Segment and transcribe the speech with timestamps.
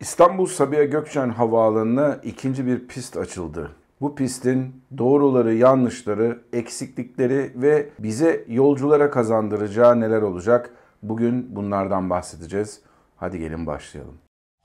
[0.00, 3.70] İstanbul Sabiha Gökçen Havaalanı'na ikinci bir pist açıldı.
[4.00, 10.70] Bu pistin doğruları, yanlışları, eksiklikleri ve bize yolculara kazandıracağı neler olacak?
[11.02, 12.80] Bugün bunlardan bahsedeceğiz.
[13.16, 14.18] Hadi gelin başlayalım.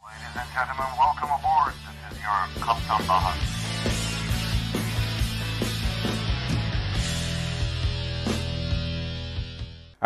[0.03, 1.73] Ladies and gentlemen, welcome aboard.
[1.73, 3.44] This is your Kaptan Bahar.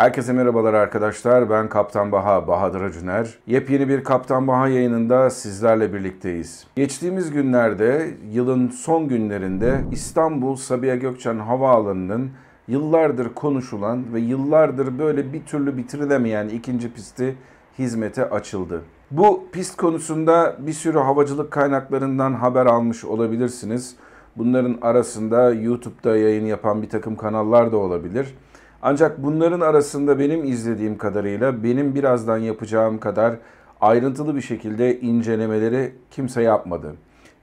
[0.00, 1.50] Herkese merhabalar arkadaşlar.
[1.50, 3.34] Ben Kaptan Baha, Bahadır Acuner.
[3.46, 6.66] Yepyeni bir Kaptan Baha yayınında sizlerle birlikteyiz.
[6.76, 12.30] Geçtiğimiz günlerde, yılın son günlerinde İstanbul Sabiha Gökçen Havaalanı'nın
[12.68, 17.36] yıllardır konuşulan ve yıllardır böyle bir türlü bitirilemeyen ikinci pisti
[17.78, 18.82] hizmete açıldı.
[19.10, 23.96] Bu pist konusunda bir sürü havacılık kaynaklarından haber almış olabilirsiniz.
[24.36, 28.34] Bunların arasında YouTube'da yayın yapan bir takım kanallar da olabilir.
[28.82, 33.34] Ancak bunların arasında benim izlediğim kadarıyla benim birazdan yapacağım kadar
[33.80, 36.94] ayrıntılı bir şekilde incelemeleri kimse yapmadı.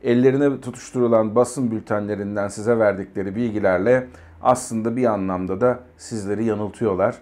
[0.03, 4.07] Ellerine tutuşturulan basın bültenlerinden size verdikleri bilgilerle
[4.41, 7.15] aslında bir anlamda da sizleri yanıltıyorlar.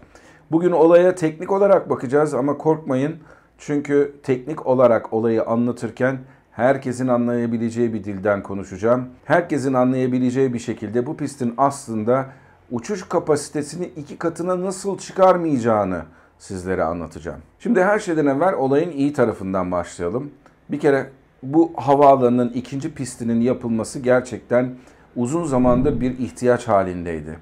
[0.52, 3.16] Bugün olaya teknik olarak bakacağız ama korkmayın.
[3.58, 6.18] Çünkü teknik olarak olayı anlatırken
[6.52, 9.06] herkesin anlayabileceği bir dilden konuşacağım.
[9.26, 12.26] Herkesin anlayabileceği bir şekilde bu pistin aslında
[12.72, 16.02] uçuş kapasitesini iki katına nasıl çıkarmayacağını
[16.40, 17.40] sizlere anlatacağım.
[17.60, 20.32] Şimdi her şeyden evvel olayın iyi tarafından başlayalım.
[20.70, 21.10] Bir kere
[21.44, 24.76] bu havaalanının ikinci pistinin yapılması gerçekten
[25.16, 27.38] uzun zamandır bir ihtiyaç halindeydi.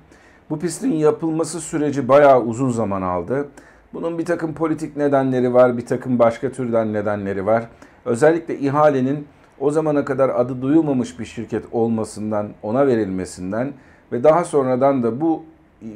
[0.50, 3.48] Bu pistin yapılması süreci bayağı uzun zaman aldı.
[3.94, 7.70] Bunun bir takım politik nedenleri var, bir takım başka türden nedenleri var.
[8.06, 9.28] Özellikle ihalenin
[9.60, 13.74] o zamana kadar adı duyulmamış bir şirket olmasından, ona verilmesinden
[14.12, 15.44] ve daha sonradan da bu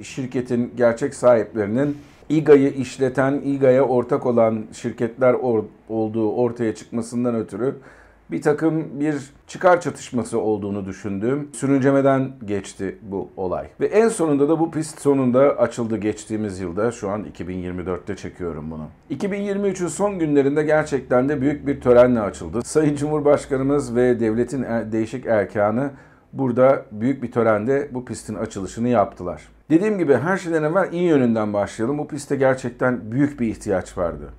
[0.03, 1.97] şirketin gerçek sahiplerinin
[2.29, 7.75] İGA'yı işleten, İGA'ya ortak olan şirketler or- olduğu ortaya çıkmasından ötürü
[8.31, 9.15] bir takım bir
[9.47, 13.67] çıkar çatışması olduğunu düşündüğüm sürüncemeden geçti bu olay.
[13.79, 16.91] Ve en sonunda da bu pist sonunda açıldı geçtiğimiz yılda.
[16.91, 18.85] Şu an 2024'te çekiyorum bunu.
[19.11, 22.61] 2023'ün son günlerinde gerçekten de büyük bir törenle açıldı.
[22.65, 25.91] Sayın Cumhurbaşkanımız ve devletin er, değişik erkanı
[26.33, 29.41] burada büyük bir törende bu pistin açılışını yaptılar.
[29.69, 31.97] Dediğim gibi her şeyden evvel iyi yönünden başlayalım.
[31.97, 34.29] Bu piste gerçekten büyük bir ihtiyaç vardı.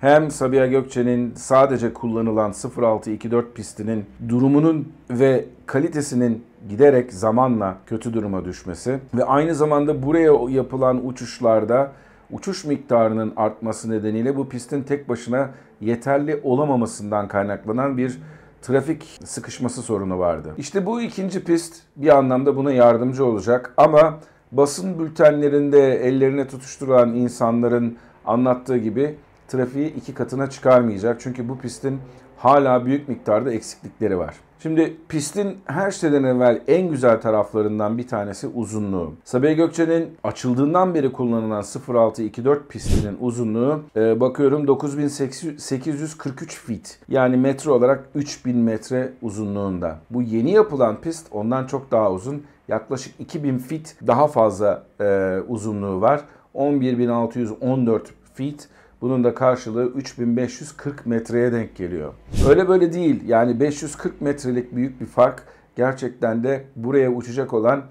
[0.00, 8.98] Hem Sabiha Gökçen'in sadece kullanılan 0624 pistinin durumunun ve kalitesinin giderek zamanla kötü duruma düşmesi
[9.14, 11.92] ve aynı zamanda buraya yapılan uçuşlarda
[12.30, 18.18] uçuş miktarının artması nedeniyle bu pistin tek başına yeterli olamamasından kaynaklanan bir
[18.62, 20.54] trafik sıkışması sorunu vardı.
[20.58, 24.18] İşte bu ikinci pist bir anlamda buna yardımcı olacak ama
[24.52, 29.16] basın bültenlerinde ellerine tutuşturan insanların anlattığı gibi
[29.48, 31.20] trafiği iki katına çıkarmayacak.
[31.20, 32.00] Çünkü bu pistin
[32.36, 34.34] hala büyük miktarda eksiklikleri var.
[34.62, 39.12] Şimdi pistin her şeyden evvel en güzel taraflarından bir tanesi uzunluğu.
[39.24, 46.98] Sabiha Gökçen'in açıldığından beri kullanılan 0624 pistinin uzunluğu e, bakıyorum 9843 feet.
[47.08, 49.98] Yani metre olarak 3000 metre uzunluğunda.
[50.10, 52.42] Bu yeni yapılan pist ondan çok daha uzun.
[52.68, 56.20] Yaklaşık 2000 feet daha fazla e, uzunluğu var.
[56.54, 58.68] 11614 feet
[59.00, 62.12] bunun da karşılığı 3540 metreye denk geliyor.
[62.48, 63.28] Öyle böyle değil.
[63.28, 65.42] Yani 540 metrelik büyük bir fark
[65.76, 67.82] gerçekten de buraya uçacak olan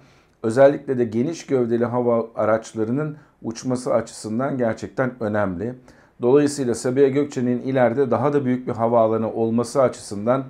[0.44, 5.73] özellikle de geniş gövdeli hava araçlarının uçması açısından gerçekten önemli.
[6.21, 10.44] Dolayısıyla Sabiha Gökçen'in ileride daha da büyük bir havaalanı olması açısından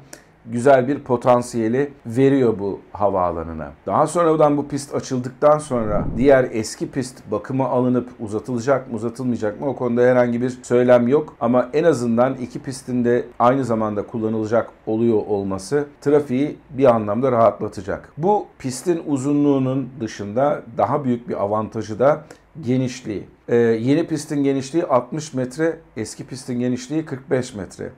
[0.52, 3.72] güzel bir potansiyeli veriyor bu havaalanına.
[3.86, 9.68] Daha sonradan bu pist açıldıktan sonra diğer eski pist bakıma alınıp uzatılacak mı uzatılmayacak mı
[9.68, 11.36] o konuda herhangi bir söylem yok.
[11.40, 18.14] Ama en azından iki pistin de aynı zamanda kullanılacak oluyor olması trafiği bir anlamda rahatlatacak.
[18.18, 22.24] Bu pistin uzunluğunun dışında daha büyük bir avantajı da
[22.62, 23.24] genişliği.
[23.48, 27.92] Ee, yeni pistin genişliği 60 metre, eski pistin genişliği 45 metre.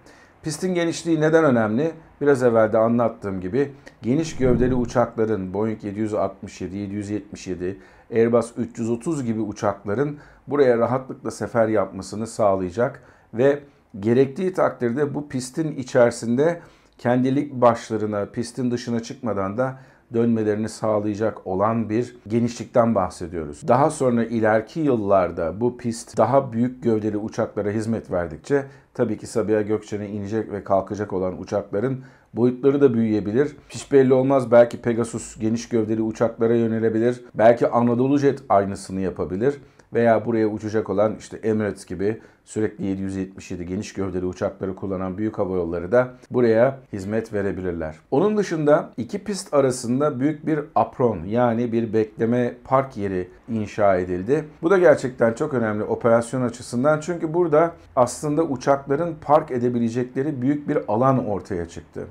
[0.43, 1.91] Pistin genişliği neden önemli?
[2.21, 3.71] Biraz evvel de anlattığım gibi
[4.01, 7.79] geniş gövdeli uçakların Boeing 767, 777,
[8.11, 10.17] Airbus 330 gibi uçakların
[10.47, 13.03] buraya rahatlıkla sefer yapmasını sağlayacak
[13.33, 13.59] ve
[13.99, 16.61] gerektiği takdirde bu pistin içerisinde
[16.97, 19.79] kendilik başlarına, pistin dışına çıkmadan da
[20.13, 23.67] dönmelerini sağlayacak olan bir genişlikten bahsediyoruz.
[23.67, 29.61] Daha sonra ileriki yıllarda bu pist daha büyük gövdeli uçaklara hizmet verdikçe tabii ki Sabiha
[29.61, 33.55] Gökçen'e inecek ve kalkacak olan uçakların boyutları da büyüyebilir.
[33.69, 34.51] Hiç belli olmaz.
[34.51, 37.23] Belki Pegasus geniş gövdeli uçaklara yönelebilir.
[37.35, 39.55] Belki Anadolu Jet aynısını yapabilir.
[39.93, 45.55] Veya buraya uçacak olan işte Emirates gibi sürekli 777 geniş gövdeli uçakları kullanan büyük hava
[45.55, 47.95] yolları da buraya hizmet verebilirler.
[48.11, 54.45] Onun dışında iki pist arasında büyük bir apron yani bir bekleme park yeri inşa edildi.
[54.61, 60.77] Bu da gerçekten çok önemli operasyon açısından çünkü burada aslında uçakların park edebilecekleri büyük bir
[60.87, 62.07] alan ortaya çıktı.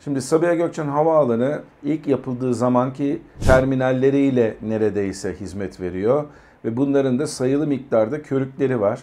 [0.00, 6.24] Şimdi Sabiha Gökçen Havaalanı ilk yapıldığı zamanki terminalleriyle neredeyse hizmet veriyor
[6.66, 9.02] ve bunların da sayılı miktarda körükleri var.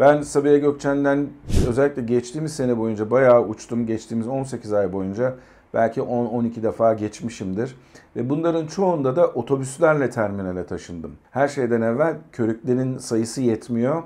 [0.00, 1.28] Ben Sabiha Gökçen'den
[1.68, 3.86] özellikle geçtiğimiz sene boyunca bayağı uçtum.
[3.86, 5.34] Geçtiğimiz 18 ay boyunca
[5.74, 7.76] belki 10-12 defa geçmişimdir.
[8.16, 11.12] Ve bunların çoğunda da otobüslerle terminale taşındım.
[11.30, 14.02] Her şeyden evvel körüklerin sayısı yetmiyor.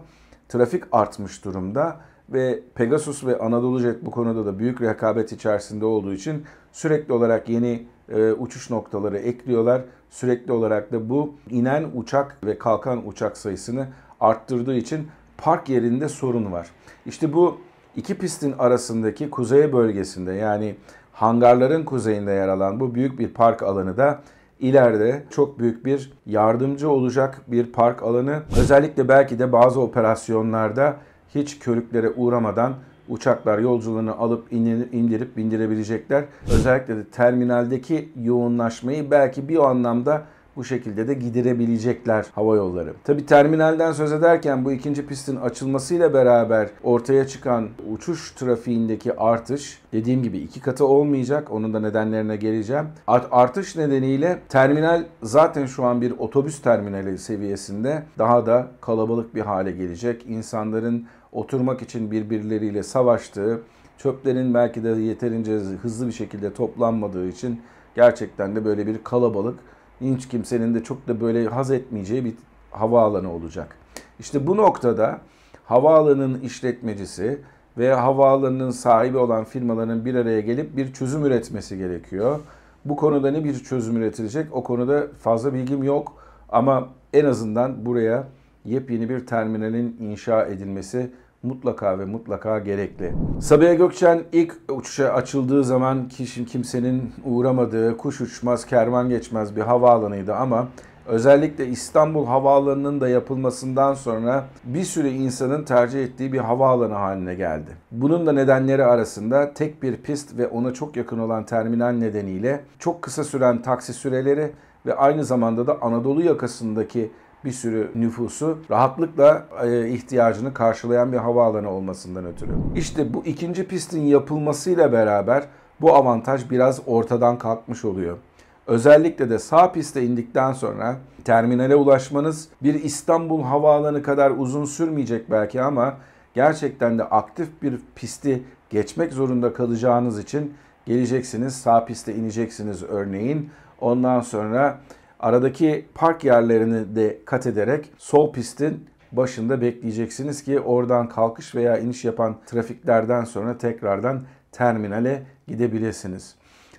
[0.48, 1.96] Trafik artmış durumda
[2.28, 7.48] ve Pegasus ve Anadolu Jet bu konuda da büyük rekabet içerisinde olduğu için sürekli olarak
[7.48, 9.82] yeni e, uçuş noktaları ekliyorlar.
[10.14, 13.86] Sürekli olarak da bu inen uçak ve kalkan uçak sayısını
[14.20, 15.08] arttırdığı için
[15.38, 16.66] park yerinde sorun var.
[17.06, 17.58] İşte bu
[17.96, 20.76] iki pistin arasındaki kuzey bölgesinde yani
[21.12, 24.20] hangarların kuzeyinde yer alan bu büyük bir park alanı da
[24.60, 28.42] ileride çok büyük bir yardımcı olacak bir park alanı.
[28.58, 30.96] Özellikle belki de bazı operasyonlarda
[31.34, 32.74] hiç körüklere uğramadan
[33.08, 36.24] uçaklar yolcularını alıp indirip bindirebilecekler.
[36.54, 40.22] Özellikle de terminaldeki yoğunlaşmayı belki bir anlamda
[40.56, 42.92] bu şekilde de giderebilecekler hava yolları.
[43.04, 50.22] Tabi terminalden söz ederken bu ikinci pistin açılmasıyla beraber ortaya çıkan uçuş trafiğindeki artış dediğim
[50.22, 51.50] gibi iki katı olmayacak.
[51.50, 52.86] Onun da nedenlerine geleceğim.
[53.06, 59.72] Artış nedeniyle terminal zaten şu an bir otobüs terminali seviyesinde daha da kalabalık bir hale
[59.72, 60.26] gelecek.
[60.26, 63.62] İnsanların oturmak için birbirleriyle savaştığı,
[63.98, 65.52] çöplerin belki de yeterince
[65.82, 67.60] hızlı bir şekilde toplanmadığı için
[67.94, 69.58] gerçekten de böyle bir kalabalık
[70.00, 72.34] hiç kimsenin de çok da böyle haz etmeyeceği bir
[72.70, 73.76] havaalanı olacak.
[74.18, 75.20] İşte bu noktada
[75.64, 77.40] havaalanının işletmecisi
[77.78, 82.40] ve havaalanının sahibi olan firmaların bir araya gelip bir çözüm üretmesi gerekiyor.
[82.84, 86.12] Bu konuda ne bir çözüm üretilecek o konuda fazla bilgim yok
[86.48, 88.28] ama en azından buraya
[88.64, 91.10] yepyeni bir terminalin inşa edilmesi
[91.44, 93.12] mutlaka ve mutlaka gerekli.
[93.40, 100.34] Sabiha Gökçen ilk uçuşa açıldığı zaman kişi kimsenin uğramadığı, kuş uçmaz, kervan geçmez bir havaalanıydı
[100.34, 100.68] ama
[101.06, 107.70] özellikle İstanbul Havaalanı'nın da yapılmasından sonra bir sürü insanın tercih ettiği bir havaalanı haline geldi.
[107.92, 113.02] Bunun da nedenleri arasında tek bir pist ve ona çok yakın olan terminal nedeniyle çok
[113.02, 114.50] kısa süren taksi süreleri
[114.86, 117.10] ve aynı zamanda da Anadolu yakasındaki
[117.44, 122.52] bir sürü nüfusu rahatlıkla e, ihtiyacını karşılayan bir havaalanı olmasından ötürü.
[122.76, 125.44] İşte bu ikinci pistin yapılmasıyla beraber
[125.80, 128.18] bu avantaj biraz ortadan kalkmış oluyor.
[128.66, 135.62] Özellikle de sağ piste indikten sonra terminale ulaşmanız bir İstanbul havaalanı kadar uzun sürmeyecek belki
[135.62, 135.94] ama
[136.34, 140.54] gerçekten de aktif bir pisti geçmek zorunda kalacağınız için
[140.86, 143.50] geleceksiniz sağ piste ineceksiniz örneğin.
[143.80, 144.78] Ondan sonra
[145.24, 152.04] Aradaki park yerlerini de kat ederek sol pistin başında bekleyeceksiniz ki oradan kalkış veya iniş
[152.04, 154.22] yapan trafiklerden sonra tekrardan
[154.52, 156.34] terminale gidebilirsiniz.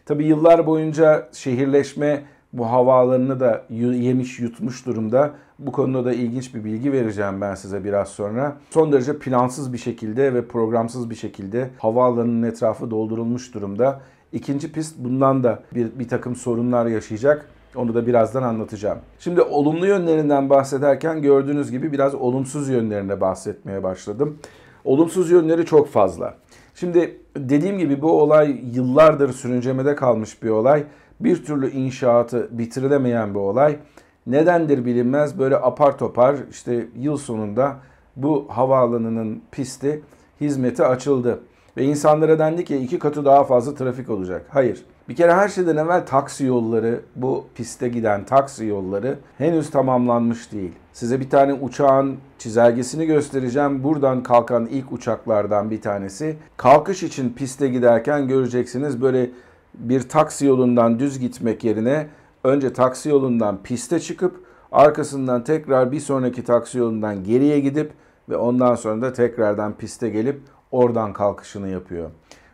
[0.06, 5.34] Tabi yıllar boyunca şehirleşme bu havaalanını da yemiş yutmuş durumda.
[5.60, 8.58] Bu konuda da ilginç bir bilgi vereceğim ben size biraz sonra.
[8.70, 14.02] Son derece plansız bir şekilde ve programsız bir şekilde havaalanının etrafı doldurulmuş durumda.
[14.34, 17.50] İkinci pist bundan da bir, bir takım sorunlar yaşayacak.
[17.76, 19.00] Onu da birazdan anlatacağım.
[19.20, 24.38] Şimdi olumlu yönlerinden bahsederken gördüğünüz gibi biraz olumsuz yönlerine bahsetmeye başladım.
[24.86, 26.36] Olumsuz yönleri çok fazla.
[26.76, 30.84] Şimdi dediğim gibi bu olay yıllardır sürüncemede kalmış bir olay.
[31.20, 33.78] Bir türlü inşaatı bitirilemeyen bir olay.
[34.28, 37.76] Nedendir bilinmez böyle apar topar işte yıl sonunda
[38.16, 40.02] bu havaalanının pisti
[40.42, 41.40] hizmete açıldı.
[41.78, 44.46] Ve insanlara dendi ki iki katı daha fazla trafik olacak.
[44.50, 44.86] Hayır.
[45.10, 50.72] Bir kere her şeyden evvel taksi yolları, bu piste giden taksi yolları henüz tamamlanmış değil.
[50.94, 53.84] Size bir tane uçağın çizelgesini göstereceğim.
[53.84, 56.38] Buradan kalkan ilk uçaklardan bir tanesi.
[56.58, 59.30] Kalkış için piste giderken göreceksiniz böyle
[59.74, 62.08] bir taksi yolundan düz gitmek yerine
[62.46, 67.92] önce taksi yolundan piste çıkıp arkasından tekrar bir sonraki taksi yolundan geriye gidip
[68.30, 72.10] ve ondan sonra da tekrardan piste gelip oradan kalkışını yapıyor.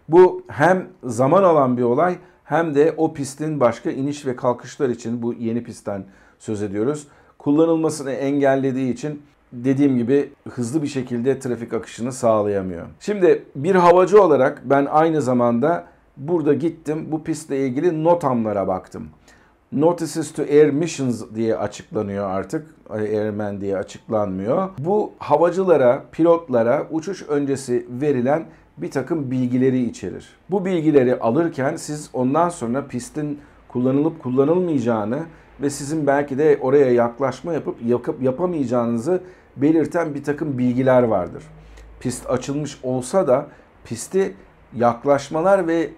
[0.09, 5.21] Bu hem zaman alan bir olay hem de o pistin başka iniş ve kalkışlar için
[5.21, 6.05] bu yeni pistten
[6.39, 7.07] söz ediyoruz.
[7.37, 9.21] Kullanılmasını engellediği için
[9.53, 12.85] dediğim gibi hızlı bir şekilde trafik akışını sağlayamıyor.
[12.99, 15.85] Şimdi bir havacı olarak ben aynı zamanda
[16.17, 19.09] burada gittim bu pistle ilgili notamlara baktım.
[19.71, 22.67] Notices to Air Missions diye açıklanıyor artık.
[22.89, 24.69] Airmen diye açıklanmıyor.
[24.77, 28.45] Bu havacılara, pilotlara uçuş öncesi verilen
[28.77, 30.29] bir takım bilgileri içerir.
[30.49, 35.19] Bu bilgileri alırken siz ondan sonra pistin kullanılıp kullanılmayacağını
[35.61, 39.21] ve sizin belki de oraya yaklaşma yapıp yapıp yapamayacağınızı
[39.57, 41.43] belirten bir takım bilgiler vardır.
[41.99, 43.47] Pist açılmış olsa da
[43.83, 44.33] pisti
[44.75, 45.89] yaklaşmalar ve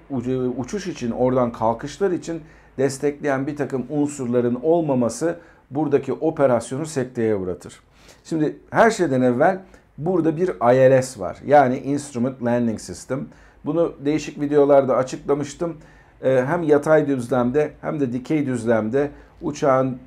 [0.58, 2.42] uçuş için oradan kalkışlar için
[2.78, 5.40] destekleyen bir takım unsurların olmaması
[5.72, 7.80] buradaki operasyonu sekteye uğratır.
[8.24, 9.60] Şimdi her şeyden evvel
[9.98, 11.38] burada bir ILS var.
[11.46, 13.28] Yani Instrument Landing System.
[13.66, 15.78] Bunu değişik videolarda açıklamıştım.
[16.24, 19.12] Ee, hem yatay düzlemde hem de dikey düzlemde
[19.42, 19.98] uçağın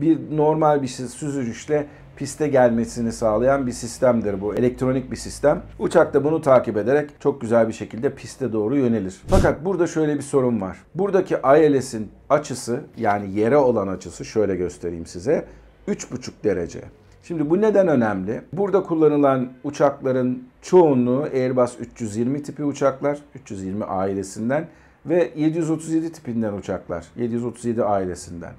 [0.00, 1.86] bir normal bir süzülüşle
[2.16, 4.54] piste gelmesini sağlayan bir sistemdir bu.
[4.54, 5.62] Elektronik bir sistem.
[5.78, 9.22] Uçak da bunu takip ederek çok güzel bir şekilde piste doğru yönelir.
[9.26, 10.78] Fakat burada şöyle bir sorun var.
[10.94, 15.44] Buradaki ILS'in açısı yani yere olan açısı şöyle göstereyim size.
[15.88, 16.80] 3,5 derece.
[17.22, 18.42] Şimdi bu neden önemli?
[18.52, 24.68] Burada kullanılan uçakların çoğunluğu Airbus 320 tipi uçaklar, 320 ailesinden
[25.06, 28.52] ve 737 tipinden uçaklar, 737 ailesinden.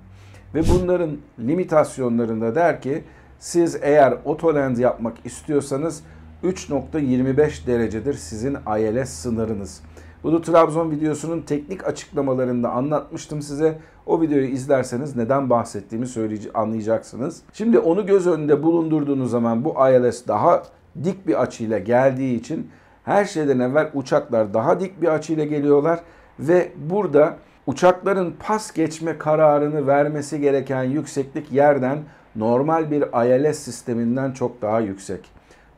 [0.56, 3.04] Ve bunların limitasyonlarında der ki
[3.44, 6.04] siz eğer otoland yapmak istiyorsanız
[6.44, 9.82] 3.25 derecedir sizin ILS sınırınız.
[10.24, 13.80] Bunu Trabzon videosunun teknik açıklamalarında anlatmıştım size.
[14.06, 16.08] O videoyu izlerseniz neden bahsettiğimi
[16.54, 17.42] anlayacaksınız.
[17.54, 20.64] Şimdi onu göz önünde bulundurduğunuz zaman bu ILS daha
[21.04, 22.70] dik bir açıyla geldiği için
[23.06, 26.00] her şeyden evvel uçaklar daha dik bir açıyla geliyorlar
[26.40, 31.98] ve burada uçakların pas geçme kararını vermesi gereken yükseklik yerden
[32.36, 35.20] normal bir ILS sisteminden çok daha yüksek.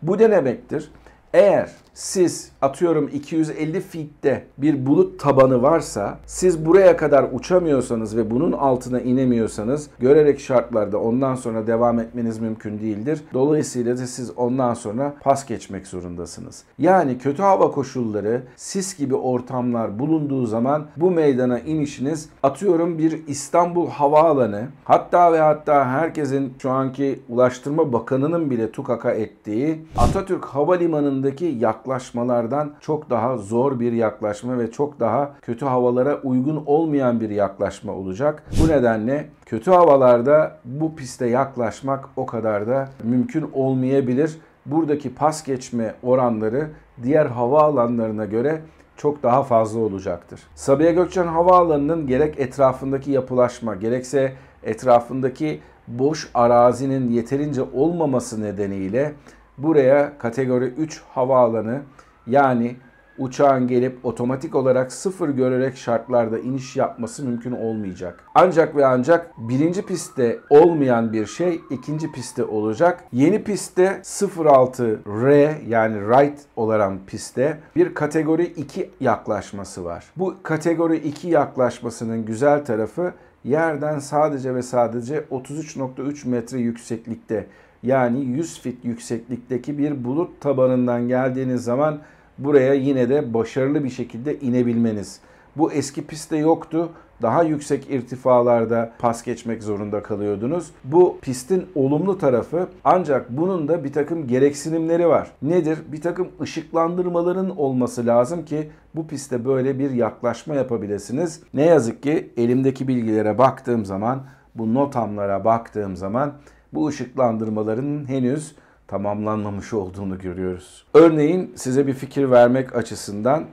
[0.02, 0.92] Bu ne demektir?
[1.34, 8.52] Eğer siz atıyorum 250 feet'te bir bulut tabanı varsa siz buraya kadar uçamıyorsanız ve bunun
[8.52, 13.22] altına inemiyorsanız görerek şartlarda ondan sonra devam etmeniz mümkün değildir.
[13.34, 16.64] Dolayısıyla da siz ondan sonra pas geçmek zorundasınız.
[16.80, 23.90] Yani kötü hava koşulları, sis gibi ortamlar bulunduğu zaman bu meydana inişiniz atıyorum bir İstanbul
[23.90, 31.85] Havaalanı hatta ve hatta herkesin şu anki Ulaştırma Bakanı'nın bile tukaka ettiği Atatürk Havalimanı'ndaki yaklaşık
[31.86, 37.94] yaklaşmalardan çok daha zor bir yaklaşma ve çok daha kötü havalara uygun olmayan bir yaklaşma
[37.94, 38.44] olacak.
[38.64, 44.38] Bu nedenle kötü havalarda bu piste yaklaşmak o kadar da mümkün olmayabilir.
[44.66, 46.70] Buradaki pas geçme oranları
[47.04, 48.62] diğer hava alanlarına göre
[48.98, 50.40] çok daha fazla olacaktır.
[50.56, 59.14] Sabiha Gökçen Havaalanı'nın gerek etrafındaki yapılaşma gerekse etrafındaki boş arazinin yeterince olmaması nedeniyle
[59.58, 61.82] buraya kategori 3 havaalanı
[62.28, 62.76] yani
[63.18, 68.24] uçağın gelip otomatik olarak sıfır görerek şartlarda iniş yapması mümkün olmayacak.
[68.36, 73.04] Ancak ve ancak birinci pistte olmayan bir şey ikinci pistte olacak.
[73.12, 80.06] Yeni pistte 06R yani right olarak pistte bir kategori 2 yaklaşması var.
[80.18, 87.48] Bu kategori 2 yaklaşmasının güzel tarafı yerden sadece ve sadece 33.3 metre yükseklikte
[87.86, 92.00] yani 100 fit yükseklikteki bir bulut tabanından geldiğiniz zaman
[92.38, 95.20] buraya yine de başarılı bir şekilde inebilmeniz.
[95.58, 96.90] Bu eski pistte yoktu.
[97.22, 100.72] Daha yüksek irtifalarda pas geçmek zorunda kalıyordunuz.
[100.84, 105.32] Bu pistin olumlu tarafı ancak bunun da bir takım gereksinimleri var.
[105.42, 105.80] Nedir?
[105.92, 111.42] Bir takım ışıklandırmaların olması lazım ki bu piste böyle bir yaklaşma yapabilirsiniz.
[111.54, 114.24] Ne yazık ki elimdeki bilgilere baktığım zaman
[114.56, 116.34] bu notamlara baktığım zaman
[116.76, 118.56] bu ışıklandırmaların henüz
[118.88, 120.86] tamamlanmamış olduğunu görüyoruz.
[120.94, 123.46] Örneğin size bir fikir vermek açısından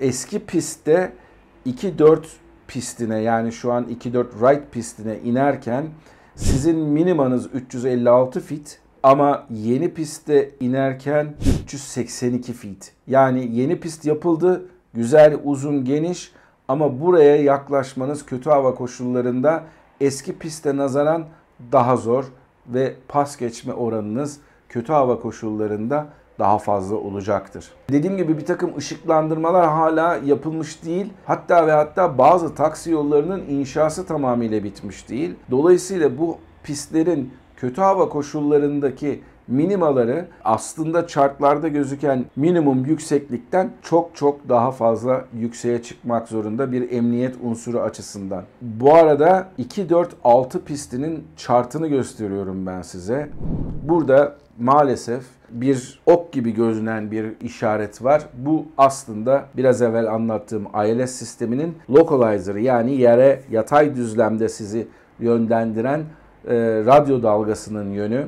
[0.00, 1.12] eski pistte
[1.66, 2.18] 2-4
[2.68, 5.86] pistine yani şu an 2-4 right pistine inerken
[6.34, 11.34] sizin minimanız 356 fit ama yeni pistte inerken
[11.64, 12.92] 382 fit.
[13.06, 16.32] Yani yeni pist yapıldı, güzel, uzun, geniş
[16.68, 19.64] ama buraya yaklaşmanız kötü hava koşullarında
[20.00, 21.26] eski piste nazaran
[21.72, 22.24] daha zor
[22.68, 26.06] ve pas geçme oranınız kötü hava koşullarında
[26.38, 27.72] daha fazla olacaktır.
[27.90, 31.12] Dediğim gibi bir takım ışıklandırmalar hala yapılmış değil.
[31.26, 35.34] Hatta ve hatta bazı taksi yollarının inşası tamamıyla bitmiş değil.
[35.50, 44.70] Dolayısıyla bu pistlerin kötü hava koşullarındaki minimaları aslında chartlarda gözüken minimum yükseklikten çok çok daha
[44.70, 48.44] fazla yükseğe çıkmak zorunda bir emniyet unsuru açısından.
[48.62, 53.30] Bu arada 2 4 6 pistinin chartını gösteriyorum ben size.
[53.82, 58.22] Burada maalesef bir ok gibi görünen bir işaret var.
[58.36, 64.88] Bu aslında biraz evvel anlattığım ILS sisteminin localizer yani yere yatay düzlemde sizi
[65.20, 66.00] yönlendiren
[66.48, 68.26] e, radyo dalgasının yönü.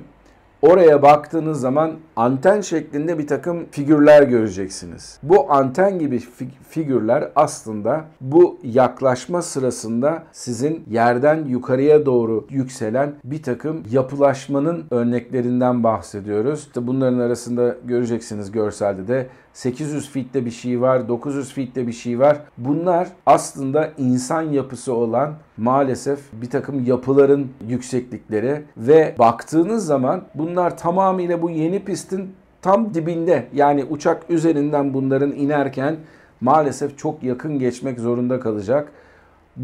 [0.63, 5.19] Oraya baktığınız zaman anten şeklinde bir takım figürler göreceksiniz.
[5.23, 6.23] Bu anten gibi
[6.69, 16.61] figürler aslında bu yaklaşma sırasında sizin yerden yukarıya doğru yükselen bir takım yapılaşmanın örneklerinden bahsediyoruz.
[16.61, 19.27] İşte bunların arasında göreceksiniz görselde de
[19.61, 22.39] 800 fitte bir şey var, 900 fitte bir şey var.
[22.59, 31.43] Bunlar aslında insan yapısı olan maalesef bir takım yapıların yükseklikleri ve baktığınız zaman bunlar tamamıyla
[31.43, 35.97] bu yeni pistin tam dibinde yani uçak üzerinden bunların inerken
[36.41, 38.93] maalesef çok yakın geçmek zorunda kalacak.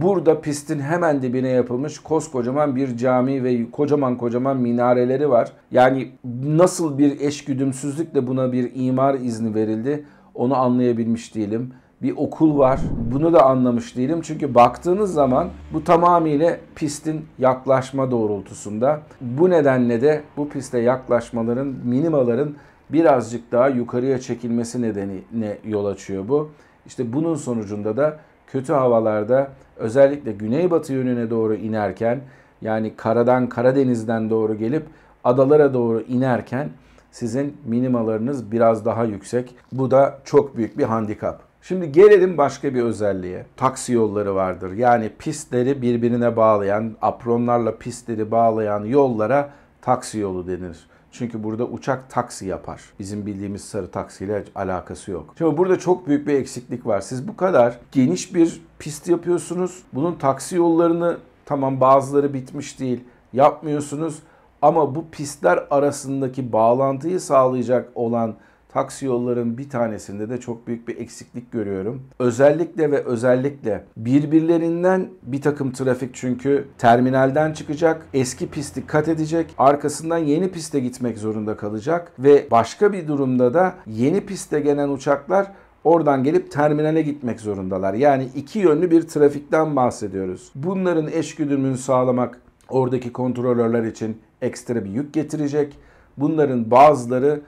[0.03, 5.53] Burada pistin hemen dibine yapılmış koskocaman bir cami ve kocaman kocaman minareleri var.
[5.71, 6.09] Yani
[6.45, 11.73] nasıl bir eşgüdümsüzlükle buna bir imar izni verildi onu anlayabilmiş değilim.
[12.03, 12.81] Bir okul var.
[13.13, 14.21] Bunu da anlamış değilim.
[14.23, 19.01] Çünkü baktığınız zaman bu tamamıyla pistin yaklaşma doğrultusunda.
[19.21, 22.55] Bu nedenle de bu piste yaklaşmaların, minimaların
[22.91, 26.51] birazcık daha yukarıya çekilmesi nedeniyle yol açıyor bu.
[26.87, 32.21] İşte bunun sonucunda da kötü havalarda özellikle güneybatı yönüne doğru inerken
[32.63, 34.87] yani karadan Karadeniz'den doğru gelip
[35.25, 36.69] adalara doğru inerken
[37.11, 39.55] sizin minimalarınız biraz daha yüksek.
[39.73, 41.41] Bu da çok büyük bir handikap.
[41.63, 43.47] Şimdi gelelim başka bir özelliğe.
[43.57, 44.73] Taksi yolları vardır.
[44.73, 49.51] Yani pistleri birbirine bağlayan, apronlarla pistleri bağlayan yollara
[49.83, 50.87] taksi yolu denir.
[51.19, 52.83] Çünkü burada uçak taksi yapar.
[52.99, 55.35] Bizim bildiğimiz sarı taksiyle alakası yok.
[55.39, 57.01] Şimdi burada çok büyük bir eksiklik var.
[57.01, 59.83] Siz bu kadar geniş bir pist yapıyorsunuz.
[59.93, 64.19] Bunun taksi yollarını tamam bazıları bitmiş değil yapmıyorsunuz.
[64.63, 68.35] Ama bu pistler arasındaki bağlantıyı sağlayacak olan
[68.77, 72.03] taksi yolların bir tanesinde de çok büyük bir eksiklik görüyorum.
[72.19, 80.19] Özellikle ve özellikle birbirlerinden bir takım trafik çünkü terminalden çıkacak, eski pisti kat edecek, arkasından
[80.19, 85.47] yeni piste gitmek zorunda kalacak ve başka bir durumda da yeni piste gelen uçaklar
[85.85, 87.95] oradan gelip terminale gitmek zorundalar.
[87.95, 90.53] Yani iki yönlü bir trafikten bahsediyoruz.
[90.55, 95.79] Bunların eşgüdümünü sağlamak oradaki kontrolörler için ekstra bir yük getirecek.
[96.17, 97.41] Bunların bazıları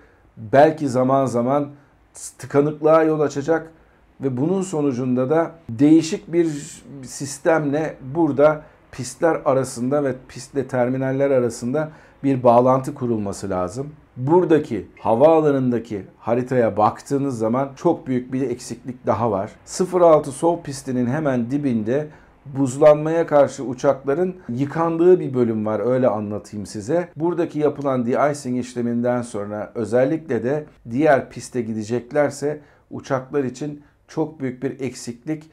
[0.52, 1.68] belki zaman zaman
[2.38, 3.72] tıkanıklığa yol açacak
[4.20, 6.46] ve bunun sonucunda da değişik bir
[7.02, 11.90] sistemle burada pistler arasında ve pistle terminaller arasında
[12.24, 13.92] bir bağlantı kurulması lazım.
[14.16, 19.50] Buradaki havaalanındaki haritaya baktığınız zaman çok büyük bir eksiklik daha var.
[19.92, 22.08] 06 sol pistinin hemen dibinde
[22.56, 27.08] buzlanmaya karşı uçakların yıkandığı bir bölüm var öyle anlatayım size.
[27.16, 34.80] Buradaki yapılan de-icing işleminden sonra özellikle de diğer piste gideceklerse uçaklar için çok büyük bir
[34.80, 35.50] eksiklik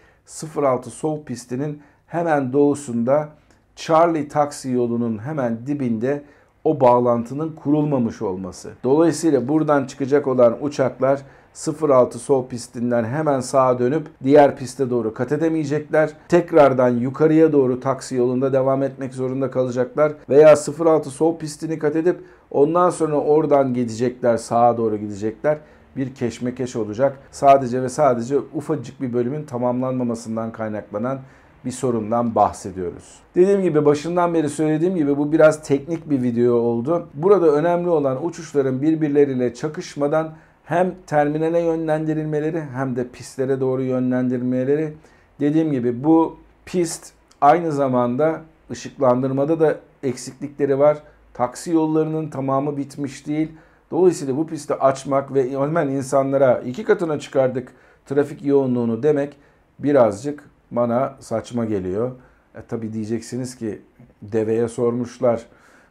[0.57, 3.29] 06 sol pistinin hemen doğusunda
[3.75, 6.23] Charlie taksi yolunun hemen dibinde
[6.63, 8.71] o bağlantının kurulmamış olması.
[8.83, 11.21] Dolayısıyla buradan çıkacak olan uçaklar
[11.55, 16.09] 06 sol pistinden hemen sağa dönüp diğer piste doğru kat edemeyecekler.
[16.27, 20.13] Tekrardan yukarıya doğru taksi yolunda devam etmek zorunda kalacaklar.
[20.29, 25.57] Veya 06 sol pistini kat edip ondan sonra oradan gidecekler sağa doğru gidecekler
[25.97, 27.17] bir keşmekeş olacak.
[27.31, 31.19] Sadece ve sadece ufacık bir bölümün tamamlanmamasından kaynaklanan
[31.65, 33.19] bir sorundan bahsediyoruz.
[33.35, 37.07] Dediğim gibi başından beri söylediğim gibi bu biraz teknik bir video oldu.
[37.13, 40.33] Burada önemli olan uçuşların birbirleriyle çakışmadan
[40.65, 44.93] hem terminale yönlendirilmeleri hem de pistlere doğru yönlendirilmeleri.
[45.39, 50.97] Dediğim gibi bu pist aynı zamanda ışıklandırmada da eksiklikleri var.
[51.33, 53.51] Taksi yollarının tamamı bitmiş değil.
[53.91, 57.71] Dolayısıyla bu pisti açmak ve hemen insanlara iki katına çıkardık
[58.05, 59.37] trafik yoğunluğunu demek
[59.79, 62.11] birazcık bana saçma geliyor.
[62.55, 63.81] E, tabii diyeceksiniz ki
[64.21, 65.45] deveye sormuşlar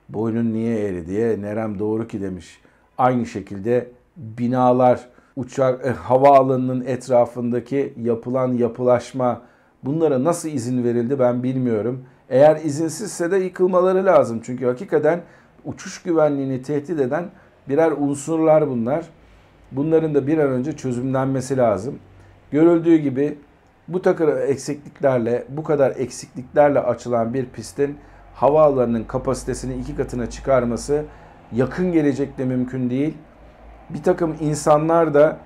[0.08, 2.60] boynun niye eğri diye Nerem doğru ki demiş.
[2.98, 9.42] Aynı şekilde binalar, uçak, e, havaalanının etrafındaki yapılan yapılaşma
[9.84, 12.04] bunlara nasıl izin verildi ben bilmiyorum.
[12.28, 14.40] Eğer izinsizse de yıkılmaları lazım.
[14.44, 15.20] Çünkü hakikaten
[15.64, 17.24] uçuş güvenliğini tehdit eden
[17.68, 19.06] birer unsurlar bunlar.
[19.72, 21.98] Bunların da bir an önce çözümlenmesi lazım.
[22.50, 23.38] Görüldüğü gibi
[23.88, 27.98] bu takır eksikliklerle, bu kadar eksikliklerle açılan bir pistin
[28.34, 31.04] havaalanının kapasitesini iki katına çıkarması
[31.52, 33.14] yakın gelecekte mümkün değil
[33.90, 35.38] bir takım insanlar da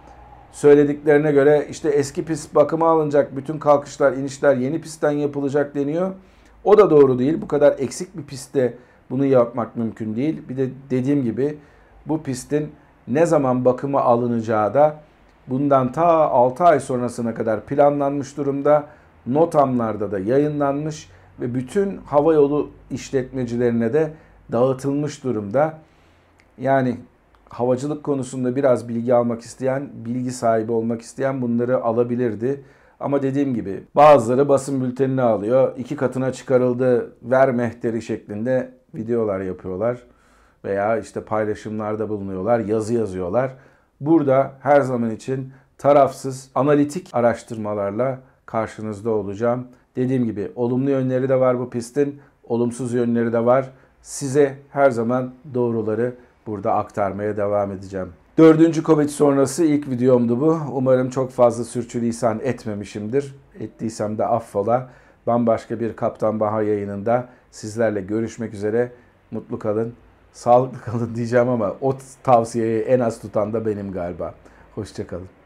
[0.53, 6.15] söylediklerine göre işte eski pist bakıma alınacak, bütün kalkışlar, inişler yeni pistten yapılacak deniyor.
[6.65, 7.43] O da doğru değil.
[7.43, 8.75] Bu kadar eksik bir pistte
[9.11, 10.43] bunu yapmak mümkün değil.
[10.49, 11.59] Bir de dediğim gibi
[12.07, 12.73] bu pistin
[13.09, 15.01] ne zaman bakıma alınacağı da
[15.47, 18.87] bundan ta 6 ay sonrasına kadar planlanmış durumda.
[19.27, 24.13] Notamlarda da yayınlanmış ve bütün havayolu işletmecilerine de
[24.53, 25.79] dağıtılmış durumda.
[26.59, 26.97] Yani
[27.49, 32.65] havacılık konusunda biraz bilgi almak isteyen, bilgi sahibi olmak isteyen bunları alabilirdi.
[33.01, 35.73] Ama dediğim gibi bazıları basın bültenini alıyor.
[35.77, 40.03] iki katına çıkarıldı ver mehteri şeklinde videolar yapıyorlar.
[40.65, 43.55] Veya işte paylaşımlarda bulunuyorlar, yazı yazıyorlar.
[44.01, 49.67] Burada her zaman için tarafsız, analitik araştırmalarla karşınızda olacağım.
[49.97, 53.71] Dediğim gibi olumlu yönleri de var bu pistin, olumsuz yönleri de var.
[54.03, 56.15] Size her zaman doğruları
[56.49, 58.09] burada aktarmaya devam edeceğim.
[58.39, 60.59] Dördüncü Covid sonrası ilk videomdu bu.
[60.73, 63.35] Umarım çok fazla sürçülisan etmemişimdir.
[63.61, 64.91] Ettiysem de affola.
[65.27, 68.93] Bambaşka bir Kaptan Baha yayınında sizlerle görüşmek üzere.
[69.31, 69.95] Mutlu kalın,
[70.33, 74.35] sağlıklı kalın diyeceğim ama o tavsiyeyi en az tutan da benim galiba.
[74.75, 75.38] Hoşçakalın.